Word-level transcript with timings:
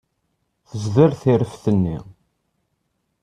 Tezder 0.69 1.11
tireft-nni. 1.21 1.97